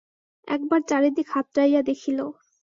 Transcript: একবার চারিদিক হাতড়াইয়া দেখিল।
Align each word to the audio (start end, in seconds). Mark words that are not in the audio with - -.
একবার 0.47 0.79
চারিদিক 0.89 1.27
হাতড়াইয়া 1.33 1.81
দেখিল। 1.81 2.19